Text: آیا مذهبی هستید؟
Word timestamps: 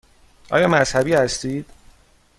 آیا 0.51 0.67
مذهبی 0.67 1.13
هستید؟ 1.13 1.65